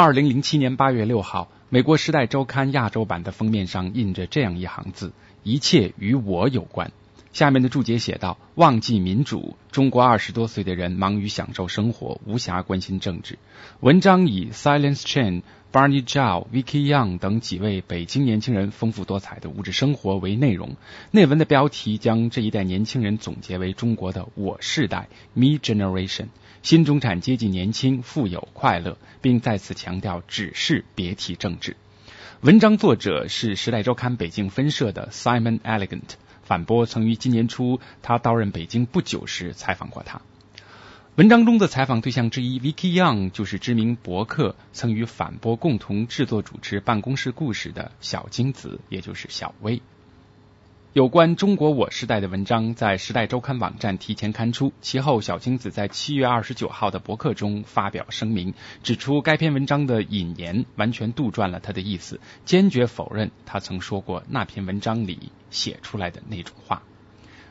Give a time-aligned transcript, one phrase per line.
[0.00, 5.12] 二零零七年八月六号，美国《时代周刊》亚洲版的封面上印着这样一行字
[5.42, 6.92] ：“一切与我有关。”
[7.34, 13.40] 下面的注解写道：“忘记民主，中国二十多岁的人忙于享受生活，无暇关心政治。”
[13.82, 15.42] 文章以 Silence Chain、
[15.72, 20.76] Barney Zhao、Vicky Young 等几位北京年轻人丰富多彩的物质生活为内容。
[21.10, 26.28] 内文的标题将这一代年轻人总结为中国的“我世代 ”（Me Generation），
[26.62, 31.76] 新中产阶级年轻、富有、快乐，并再次强调只是别提政治。
[32.40, 36.16] 文章作者是《时代周刊》北京分社的 Simon Elegant。
[36.42, 40.22] 反驳曾于今年初他到任北京不久时采访过他。
[41.16, 49.82] 文章中的采访对象之一 Vicky Young 就是知名博客曾与反驳共同制作主持《办公室故事》的小金子，也就是小薇。
[50.94, 66.82] 有关中国我时代的文章在《时代周刊》网站提前刊出，其后小金子在七月二十九号的博客中发表声明，指出该篇文章的引言完全杜撰了他的意思，坚决否认他曾说过那篇文章里写出来的那种话。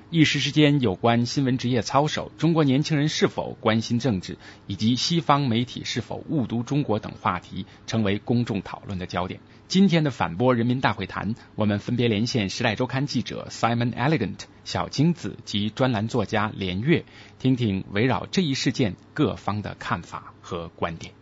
[0.10, 9.42] 一时之间，有关新闻职业操守、中国年轻人是否关心政治，以及西方媒体是否误读中国等话题，成为公众讨论的焦点。
[9.68, 17.04] 今天的反播人民大会谈，我们分别连线《时代周刊》记者 Simon Elegant、小金子及专栏作家连月，
[17.38, 21.14] 听听围绕这一事件各方的看法和观点。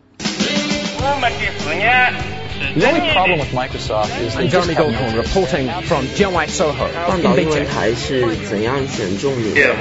[1.05, 9.75] The only problem with Microsoft is I'm Jeremy Goldhorn reporting from Jianwai Soho 半岛英文台是怎样选中你的？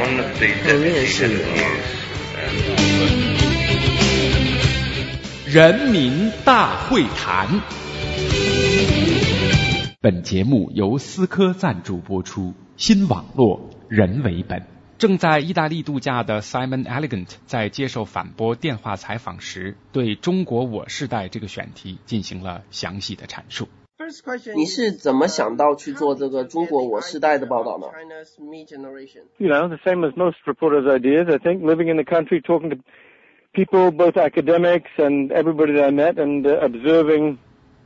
[5.46, 7.48] 人民大会谈。
[10.02, 14.73] 本节目由思科赞助播出，新网络人为本。
[15.04, 23.68] 正在意大利度假的 Simon Elegant 在接受反驳电话采访时，对中国我世代这个选题进行了详细的阐述。
[24.56, 27.86] 你是怎么想到去做这个中国我世代的报道呢
[29.36, 31.28] ？you know, the same as most reporters' ideas.
[31.30, 32.76] I think living in the country, talking to
[33.52, 37.36] people, both academics and everybody that I met, and uh, observing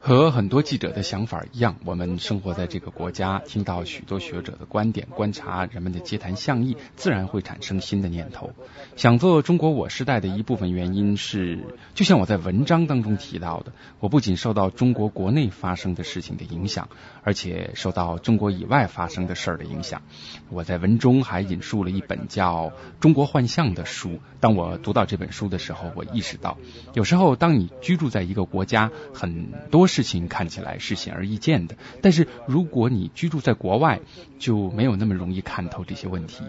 [0.01, 8.53] 和很多记者的想法一样，我们生活在这个国家，听到许多学者的观点，观察人们的街谈巷议，自然会产生新的念头。
[8.95, 11.65] 想做中国我时代的一部分原因是，
[11.95, 16.89] 就像我在文章当中提到的，我不仅受到中国国内发生的事情的影响，
[17.25, 20.03] 而且受到中国以外发生的事儿的影响。
[20.49, 22.67] 我在文中还引述了一本叫
[23.01, 24.21] 《中国幻象》的书。
[24.41, 26.57] 当我读到这本书的时候，我意识到，
[26.95, 34.01] 有时候当你居住在一个国家，很多事情看起来是显而易见的，但是如果你居住在国外，
[34.39, 36.45] 就没有那么容易看透这些问题。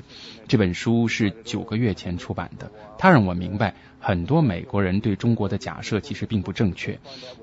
[0.47, 6.99] 这本书是九个月前出版的，它让我明白，很多美国人对中国的假设其实并不正确。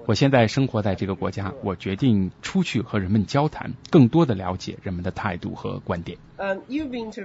[0.06, 6.18] 我现在生活在这个国家，我决定出去和人们交谈，更多的了解人们的态度和观点。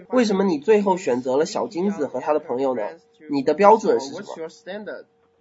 [0.09, 2.81] 为什么你最后选择了小金子和他的朋友呢？
[3.29, 4.25] 你的标准是什么？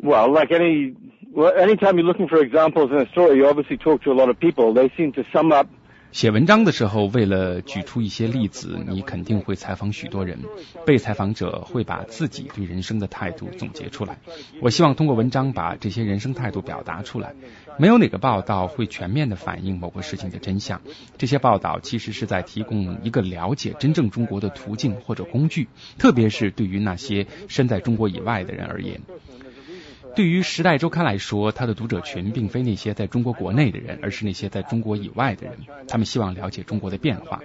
[0.03, 0.95] Well, like any,
[1.35, 4.31] well, anytime you're looking for examples in a story, you obviously talk to a lot
[4.31, 4.73] of people.
[4.73, 5.69] They seem to sum up
[6.13, 10.41] 写文章的时候，为了举出一些例子，你肯定会采访许多人。
[10.85, 14.19] 被采访者会把自己对人生的态度总结出来。
[14.61, 17.35] 我希望通过文章把这些人生态度表达出来。
[17.79, 20.81] 没有哪个报道会全面的反映某个事情的真相。
[21.17, 29.01] 这些报道其实是在提供一个了解真正中国的途径或者工具，特别是对于那些身在中国以外的人而言。
[30.17, 35.57] 对于《时代周刊》来说，它的读者群并非那些在中国国内的人，而是那些在中国以外的人。
[35.89, 37.41] 他们希望了解中国的变化。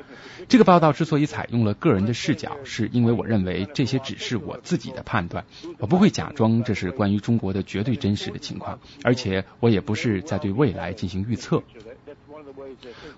[0.47, 5.45] 这个报道之所以采用了个人的视角，是因为我认为这些只是我自己的判断，
[5.79, 11.63] 我不会假装这是关于中国的绝对真实的情况，而且我也不是在对未来进行预测。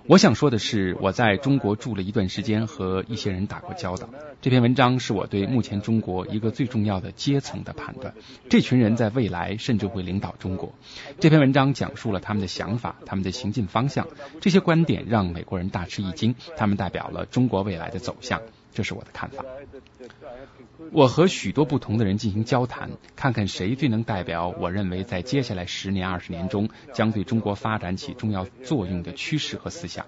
[0.06, 4.10] 我想说的是，我在中国住了一段时间，和一些人打过交道。
[4.42, 8.14] 这篇文章是我对目前中国一个最重要的阶层的判断。
[8.50, 10.74] 这群人在未来甚至会领导中国。
[11.20, 14.08] 这篇文章讲述了他们的想法，他们的行进方向。
[14.40, 18.42] 这些观点让美国人大吃一惊，他们代表了中国未来的走向。
[18.78, 19.44] 这是我的看法。
[20.92, 30.06] 我和许多不同的人进行交谈，看看谁最能代表我认为在接下来十年、二十年中将对中国发展起重要作用的趋势和思想。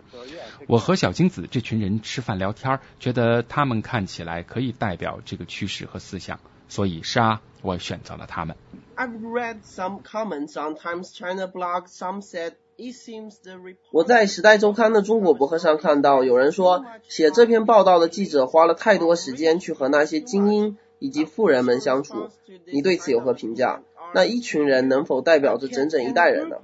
[0.68, 8.56] 我和小金子这群人吃饭聊天，觉得他们看起来可以代表这个趋势和思想，所以是啊，我选择了他们。
[8.96, 11.88] I've read some comments on Times China blog.
[11.88, 13.76] Some said it seems the report.
[13.92, 22.30] 我在《时代周刊》的中国博客上看到，有人说写这篇报道的记者花了太多时间去和那些精英以及富人们相处。
[22.72, 23.82] 你对此有何评价？
[24.16, 26.56] 那一群人能否代表着整整一代人呢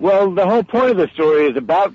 [0.00, 1.92] ？Well, the whole point of the story is about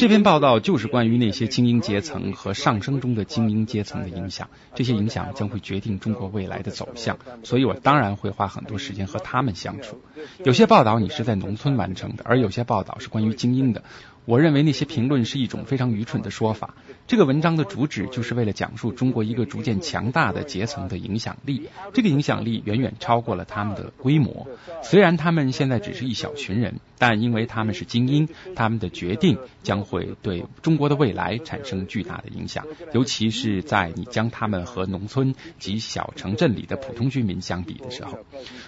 [0.00, 10.00] 这篇报道就是关于那些精英阶层和上升中的精英阶层的影响，这些影响将会决定中国未来的走向，所以我当然会花很多时间和他们相处。
[10.42, 13.82] 有些报道你是在农村完成的，而有些报道是关于精英的。
[14.24, 16.74] 我认为那些评论是一种非常愚蠢的说法。
[17.06, 24.46] 这个文章的主旨就是为了讲述中国一个逐渐强大的阶层的影响力，这个影响力远远超过了他们的规模。
[24.82, 38.20] 虽然他们现在只是一小群人，但因为他们是精英，他们的决定将会对中国的未来产生巨大的影响，尤其是在你将他们和农村及小城镇里的普通居民相比的时候。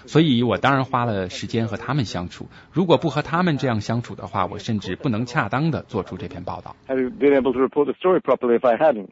[0.05, 2.47] 所以我当然花了时间和他们相处。
[2.73, 6.75] 如果不和他们这样相处的话，我甚至不能恰当的做出这篇报道。
[6.87, 9.09] have been able to report the story properly if I hadn't.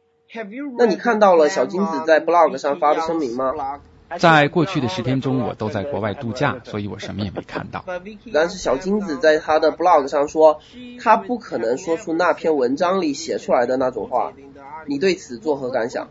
[0.78, 3.54] 那你看到了小金子在 blog 上发的声明吗？
[4.18, 7.86] 在过去的十天中，我都在国外度假，所以我什么也没看到。
[8.33, 10.60] 但是小金子在他的 blog 上说，
[11.01, 14.34] 他不可能说出那篇文章里写出来的那种话。
[14.88, 16.07] 你对此作何感想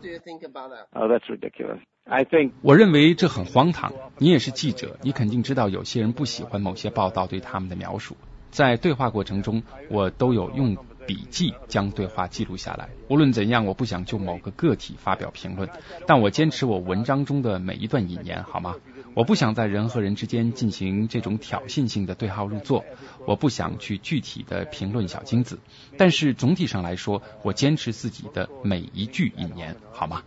[0.93, 1.79] ？Oh, that's ridiculous.
[2.05, 3.93] I think 我认为这很荒唐。
[4.17, 8.15] 你也是记者，你肯定知道有些人不喜欢某些报道对他们的描述。
[8.51, 10.77] 在对话过程中，我都有用
[11.07, 12.89] 笔记将对话记录下来。
[13.07, 15.69] 无论怎样，我不想就某个个体发表评论，
[16.05, 18.75] 但我坚持我文章中的每一段引言，好吗？
[19.13, 22.85] 我不想在人和人之间进行这种挑衅性的对号入座，
[23.25, 25.59] 我不想去具体的评论小金子，
[25.97, 30.23] 但是总体上来说，我坚持自己的每一句引言，好吗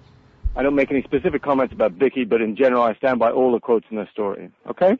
[0.54, 3.50] ？I don't make any specific comments about Vicky, but in general, I stand by all
[3.50, 4.50] the quotes in the story.
[4.66, 4.98] Okay?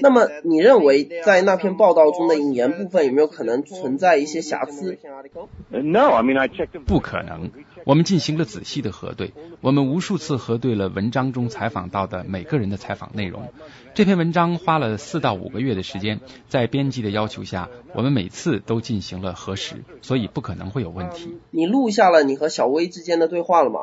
[0.00, 4.98] 那么你认为在那篇报道中的引言部分有没有可能存在一些瑕疵
[5.70, 6.80] ？Uh, no, I mean I checked.
[6.86, 7.50] 不可能。
[7.84, 13.52] 我们进行了仔细的核对，我们无数次核对了文章中采访到的每个人的采访内容。
[13.94, 21.36] 这篇文章花了四到五个月的时间，在编辑的要求下，我们每次都进行了核实，所以不可能会有问题。
[21.50, 23.80] 你录下了你和小薇之间的对话了吗？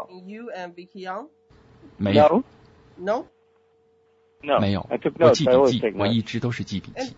[1.98, 2.44] 没有
[2.96, 3.26] ，No?
[4.42, 4.60] No.
[4.60, 4.88] 没有
[5.20, 7.14] 我记笔记我一直都是记笔记。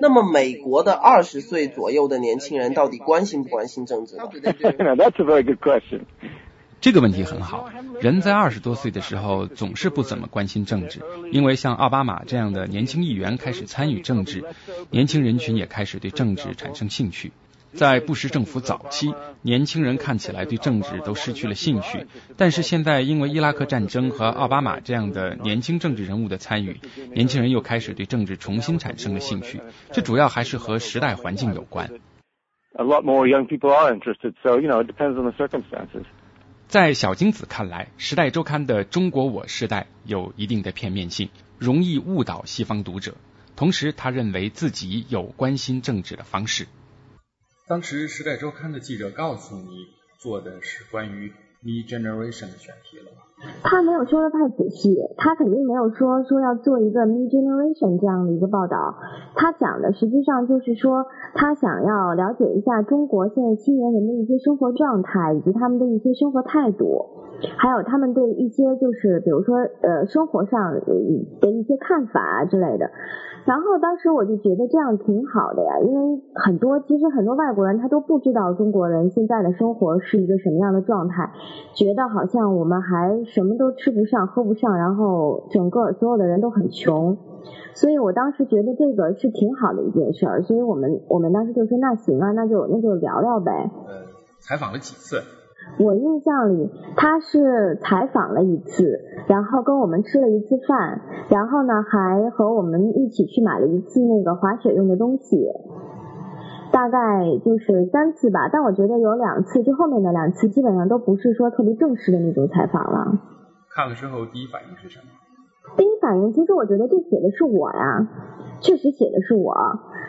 [0.00, 4.24] 那么美国的二十岁左右的年轻人到底关心不关心政治呢？
[4.96, 6.00] that's a very good question.
[6.80, 7.68] 这个问题很好。
[8.00, 11.00] 人在二十多岁的时候总是不怎么关心政治，
[11.30, 14.44] 因为像奥巴马这样的年轻议员开始参与政治，
[14.90, 17.32] 年轻人群也开始对政治产生兴趣。
[17.78, 26.80] 在布什政府早期，年轻人看起来对政治都失去了兴趣，但是现在因为伊拉克战争和奥巴马这样的年轻政治人物的参与，
[27.14, 29.60] 年轻人又开始对政治重新产生了兴趣。
[29.92, 31.88] 这主要还是和时代环境有关。
[32.72, 36.02] A lot more young people are interested, so, you know, it depends on the circumstances.
[36.66, 41.28] 在小金子看来，《时代周刊》的“中国我时代”有一定的片面性，
[41.58, 43.14] 容易误导西方读者。
[43.54, 46.66] 同时，他认为自己有关心政治的方式。
[47.68, 49.88] 当时，《时代周刊》的记者告诉你
[50.18, 51.28] 做的是关于
[51.60, 53.27] Me Generation 的选题了吗？
[53.62, 58.96] 他没有说的太仔细，他肯定没有说说要做一个 Me Generation 这样的一个报道。
[59.34, 67.06] 他讲的实际上就是说，他想要了解一下中国现在青年人的一些生活状态，以及他们的一些生活态度，
[67.56, 72.90] 还有他们对一些就是比如说呃生活上的一些看法啊之类的。
[73.44, 81.30] 然后当时我就觉得这样挺好的呀，因为很多其实很多外国人他都不知道中国人现在的生活是一个什么样的状态，
[81.74, 87.16] 觉得好像我们还什么都吃不上喝不上，然后整个所有的人都很穷，
[87.74, 93.52] 所以我当时觉得这个是挺好的一件事儿，所以我们我们当时就说那行啊，那就那就聊聊呗。
[93.86, 93.94] 呃，
[94.40, 95.22] 采访了几次？
[95.78, 105.46] 我印象里他是采访了一次，然后跟我们吃了一次饭，然后呢还和我们一起去买了一次那个滑雪用的东西，
[106.72, 106.98] 大概
[107.44, 108.48] 就是三次吧。
[108.52, 113.18] 但我觉得有两次，就后面的两次基本上都不是说特别正式的那种采访了。
[113.70, 115.06] 看了之后第一反应是什么？
[115.76, 118.08] 第一反应其实我觉得这写的是我呀，
[118.60, 119.54] 确实写的是我，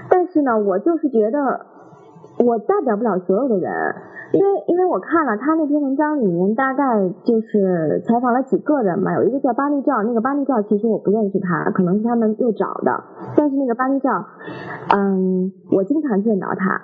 [0.09, 1.65] 但是呢，我就是觉得
[2.45, 3.71] 我代表不了所有的人。
[4.31, 13.03] 因为因为我看了他那篇文章里面，大概就是采访了几个人嘛，有一个叫巴利照，那个巴利照其实我不认识他，可能是他们又找的，
[13.35, 14.23] 但是那个巴利照，
[14.95, 16.79] 嗯，我经常见到他，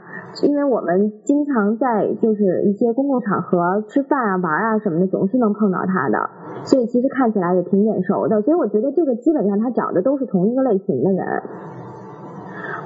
[0.47, 6.17] 因为我们经常在就是一些公共场合吃饭啊、玩啊什么的，总是能碰到他的，
[6.63, 11.25] 所以其实看起来也挺眼熟的，所以我觉得这个基本上他找的都是同一个类型的人。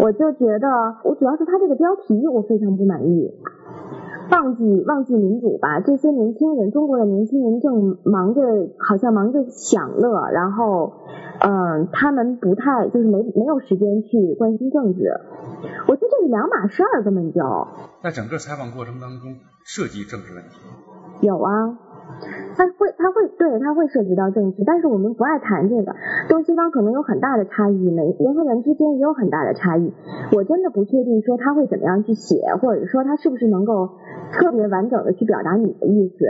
[0.01, 0.67] 我就觉得，
[1.03, 3.33] 我主要是他这个标题我非常不满意。
[4.31, 5.79] 忘记忘记民主吧。
[5.79, 8.41] 这些年轻人，中国的年轻人正忙着，
[8.77, 10.93] 好像忙着享乐，然后
[11.41, 15.11] 嗯，他们不太就是没没有时间去关心政治。
[15.87, 17.41] 我觉得这是两码事儿，根本就。
[18.03, 21.79] 在整个采访过程当中，涉及政治问题有啊。
[22.57, 25.95] 他会，他会，对，他会涉及到政治，但是我们不爱谈这个。
[26.27, 29.93] 东西方可能有很大的差异，每人和人之间也有很大的差异。
[30.35, 33.89] 我真的不确定说他会怎么样去写，或者说他是不是能够
[34.31, 36.25] 特别完整的去表达你的意思。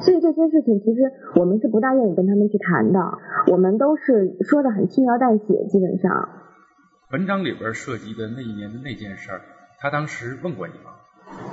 [0.00, 1.00] 所以这些事情其实
[1.38, 3.00] 我们是不大愿意跟他们去谈的，
[3.52, 6.28] 我们都是说的很轻描淡写，基本上。
[7.12, 9.40] 文章里边涉及的那一年的那件事儿，
[9.80, 10.90] 他当时问过你吗？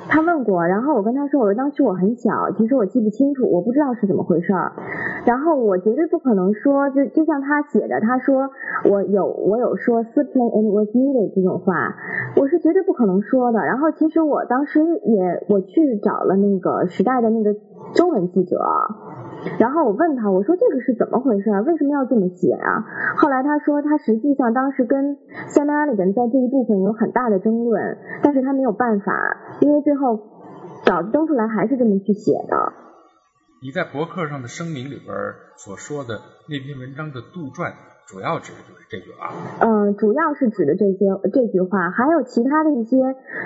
[0.10, 4.74] 他问过，然后我跟他说，我说当时我很小，其实我记不清楚，我不知道是怎么回事儿。
[5.26, 8.50] 然后我绝对不可能说，就就像他写的，他说
[8.90, 11.96] 我有我有说 simply and was needed 这种话，
[12.36, 13.60] 我是绝对不可能说的。
[13.60, 17.54] 然后其实我当时也我去找了那个时代的那个
[17.94, 18.58] 中文记者。
[19.58, 21.62] 然后我问他，我说这个是怎么回事啊？
[21.62, 22.86] 为什么要这么写啊？
[23.18, 25.18] 后来他说，他实际上当时跟
[25.50, 29.14] Sam Alligan 在这一部分有很大的争论，但是他没有办法，
[29.62, 30.18] 因为最后
[30.86, 32.91] 稿登出来还是这么去写的。
[33.64, 37.76] 你在博客上的声明里边所说的那篇文章的杜撰。
[38.12, 39.32] 主要指的就是这句话。
[39.64, 43.00] 嗯，主要是指的这些这句话，还有其他的一些，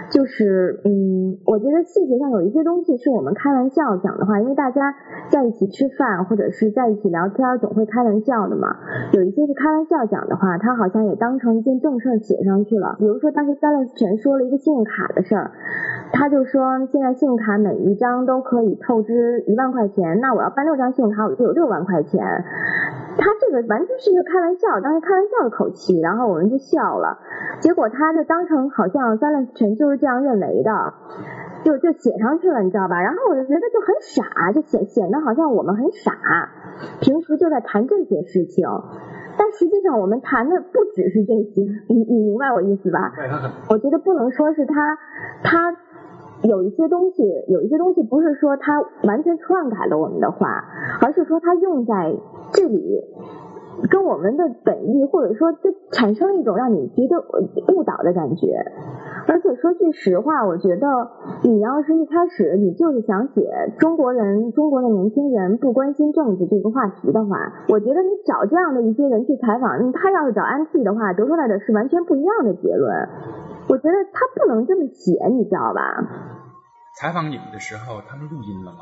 [0.10, 4.96] 就是嗯，我觉得细节上有一些东西是我们开玩笑讲的话，因为大家
[5.30, 8.74] 在一起吃饭或者是在一起聊天，总会开玩笑的嘛。
[9.14, 12.96] 有一些是开玩笑讲的话，他好像也当成一件正事写上去了。
[12.98, 15.52] 比如说当时 s a l e n 全说了一个信用卡的事儿，
[16.12, 22.26] 他就说现在信用卡每一张都可以透支一万块钱，那我要办六张信用卡，我就有六万块钱。
[23.18, 27.18] 他这个完全是一个开玩笑，当时开玩笑的口气，然后我们就笑了。
[27.62, 30.94] 结果他就当成好像三乐全就是这样认为的，
[31.64, 33.02] 就就写上去了，你知道吧？
[33.02, 36.12] 然后我就觉得就很傻，就显显得好像我们很傻，
[37.00, 38.68] 平时就在谈这些事情，
[39.38, 43.14] 但实际上我们谈的不只是这些，你你明白我意思吧？
[43.70, 44.98] 我觉得不能说是他
[45.44, 45.76] 他。
[46.48, 50.64] 有一些东西，有一些东西不是说他完全篡改了我们的话，
[51.02, 52.16] 而是说他用在
[52.54, 53.04] 这里，
[53.90, 57.20] 跟我们的本意，或者说就产生了一种让你觉得
[57.74, 58.48] 误导的感觉。
[59.28, 60.86] 而且说句实话，我觉得
[61.44, 63.42] 你要是一开始你就是想写
[63.80, 67.36] 中国人、中国的年轻人不关心政治这个话题的话，
[67.70, 72.94] 我觉得你找这样的一些人去采访，他要是找安 T 的话，得出来的是完全不一样的结论。
[73.68, 76.35] 我觉得他不能这么写，你知道吧？
[76.98, 78.80] 采访你们的时候，他们录音了吗？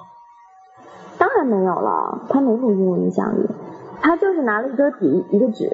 [1.18, 3.48] 当然没有了，他没录音，我印象里，
[4.02, 5.68] 他就是拿了一根笔，一个纸，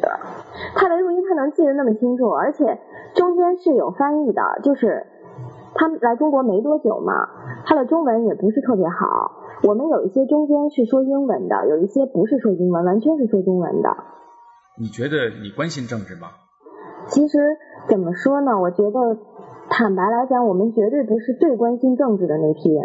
[0.76, 2.80] 他没录音，他能记得那么清楚，而且
[3.14, 5.06] 中间是有翻译的，就是
[5.76, 7.28] 他来中国没多久嘛，
[7.66, 9.32] 他的中文也不是特别好，
[9.64, 13.98] 我们有一些中间是说英文的，有一些不是说英文，完全是说中文的。
[14.78, 16.30] 你觉得你关心政治吗？
[17.08, 17.58] 其实
[17.90, 18.60] 怎么说呢？
[18.60, 19.18] 我觉得。
[19.80, 22.84] 坦白来讲，我们绝对不是最关心政治的那批人，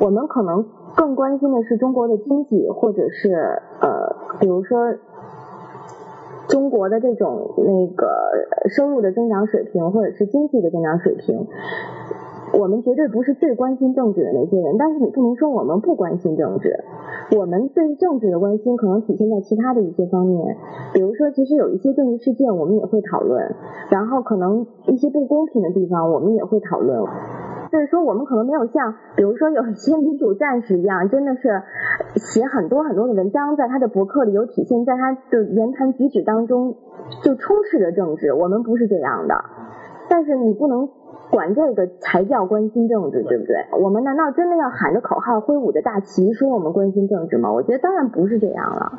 [0.00, 3.32] 我们可能更关心的是中国的经济，或者是
[3.80, 4.78] 呃，比如说
[6.46, 8.06] 中国的这种那个
[8.68, 11.46] 收入的增长水平，或者是经济的增长水平。
[12.58, 16.74] 我们绝对不是最关心政治的那些人，但是你不能说我们不关心政治。
[17.38, 20.56] 我们对政治的关心可能体现在其他的一些方面，
[20.92, 23.54] 比如说，其实有一些政治事件我们也会讨论，
[23.90, 26.98] 然后可能一些不公平的地方我们也会讨论。
[27.70, 31.62] 就是说，我们可能没有像，比如说有一些民主战士一样，真的是
[32.16, 36.74] 写很多很多的文章，在他的博客里有体现，在他的言谈举止当中
[37.22, 38.32] 就充斥着政治。
[38.32, 39.34] 我们不是这样的，
[40.08, 40.88] 但是你不能。
[41.30, 43.56] 管这个才叫关心政治，对不对？
[43.80, 47.52] 我们难道真的要喊着口号、挥舞着大旗说我们关心政治吗？
[47.52, 48.92] 我觉得当然不是这样了。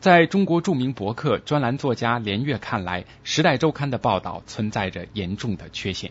[0.00, 6.10] 在中国著名博客、专栏作家连岳看来，《时代周刊》的报道存在着严重的缺陷。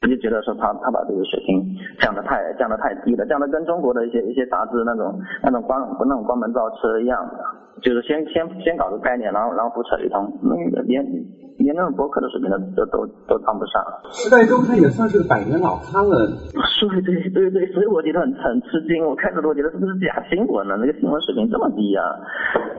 [0.00, 7.44] 我就觉得说他他把这个水平降得太降得太低了，降得跟中国的一些一些杂志那种那种关那种关门造车一样的，
[7.82, 11.04] 就是先先先搞个概念，然后然后胡扯一通，那个连。
[11.60, 13.84] 连那种博客的水平都都都当不上。
[14.16, 16.24] 时代周刊也算是个百年老刊了。
[16.80, 19.04] 对对对对，所以我觉得很很吃惊。
[19.04, 20.80] 我开始都觉得是不是假新闻呢？
[20.80, 22.00] 那个新闻水平这么低啊？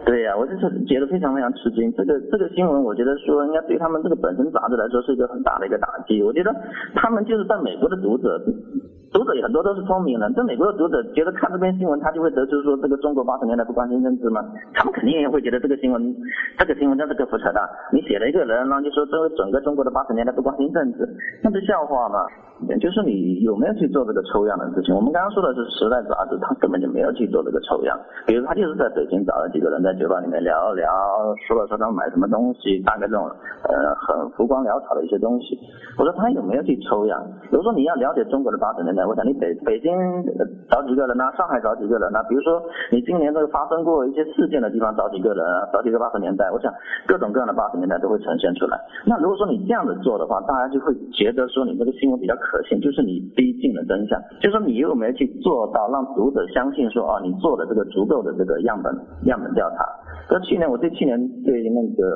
[0.03, 1.93] 对呀，我就是觉得非常非常吃惊。
[1.93, 6.23] 这个这个新闻，我觉得说应该对他们这个本身杂志来说是一个很大的一个打击。
[6.23, 6.51] 我觉得
[6.95, 8.41] 他们就是在美国的读者。
[9.11, 14.41] 读者有很多都是聪明人，这美国的读者觉得看这篇新闻，他就会得出说这个中国八十年代不关心政治吗？
[14.73, 16.15] 他们肯定也会觉得这个新闻，
[16.57, 17.67] 这个新闻真是个胡扯淡。
[17.91, 21.07] 你写了一个人，然后就说这整个中国的八十年代不关心政治，
[21.43, 22.25] 那不是笑话吗？
[22.79, 24.95] 就是你有没有去做这个抽样的事情。
[24.95, 27.97] 我们刚刚说的是《时代》杂志，他根本就没有去做这个抽样。
[28.25, 30.89] 比如他就是在北京找了几个人在酒吧里面聊聊，
[31.47, 33.25] 说了说他们买什么东西，大概这种
[33.63, 35.57] 呃很浮光潦草的一些东西。
[35.97, 37.21] 我说他有没有去抽样？
[37.49, 39.91] 比如说你要了解中国的八十年代，我想你北北京
[40.69, 46.71] 找几个人呐，上海找几个人呐，比如说你今年这个发生过一些事件的地方找几个人啊，找几个八十年代，我想
[47.07, 48.79] 各种各样的八十年代都会呈现出来。
[49.05, 58.93] 那如果说你这样子做的话，大家就会觉得说你这个新闻比较可可信，就是你逼近了真相，就是说你有没有去做到让读者相信说啊，你做了这个足够的这个样本
[59.23, 59.77] 样本调查。
[60.31, 62.07] 那去年我对去年对那个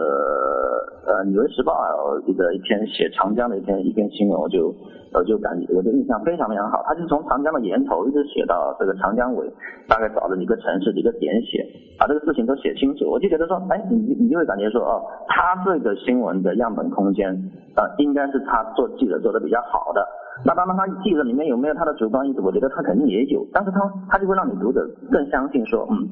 [1.06, 1.92] 呃《纽约时报》啊
[2.26, 4.74] 这个一篇写长江的一篇一篇新闻，我就
[5.12, 6.82] 我就感觉我的印象非常非常好。
[6.88, 9.52] 他就从长江的源头一直写到这个长江尾，
[9.90, 11.60] 大概找了几个城市几个点写，
[12.00, 13.04] 把这个事情都写清楚。
[13.12, 17.30] 我就觉得说，哎，你你就会感觉说，哦，他这个新闻的样本空间
[17.76, 20.08] 呃应该是他做记者做的比较好的。
[20.46, 22.40] 那当然，他记者里面有没有他的主观意识？
[22.40, 26.08] 我觉得他肯定也有，但是他他就会让你读者更相信说，嗯。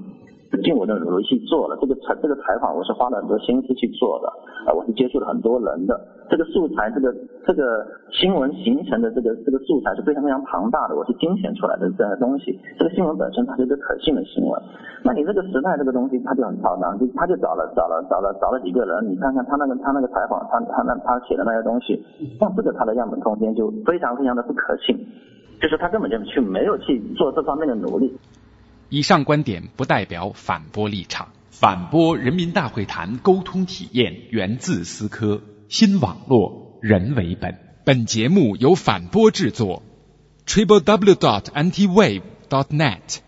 [0.62, 4.27] 尽我的努力去做了这个采这个采访，我是花了很多心思去做的
[4.67, 7.13] 啊，我是接触了很多人的这个素材，这个
[7.45, 12.60] 这个新闻形成的这个这个素材是非常非常庞大的，我是精选出来的这样的东西。
[12.77, 14.62] 这个新闻本身它是一个可信的新闻，
[15.03, 22.00] 那你这个时代这个东西它就很夸张，就他就找了找了找了找了几个人，你看看他那个他那个采访，他他那他写的那些东西，
[22.39, 24.95] 像这个他的样本空间就非常非常的不可信，
[25.60, 28.13] 就是他根本就去没有去做这方面的努力。
[28.93, 37.57] 以上观点不代表反驳立场，反驳人民大会谈沟通体验源自思科，新网络人为本。
[37.83, 39.81] 本节目由反播制作
[40.45, 43.23] ，triple w dot anti wave dot net。